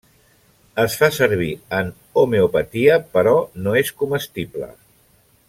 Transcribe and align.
Es 0.83 0.95
fa 1.01 1.09
servir 1.17 1.49
en 1.81 1.91
homeopatia, 2.21 2.97
però 3.19 3.35
no 3.67 3.77
és 3.83 3.93
comestible. 4.03 4.73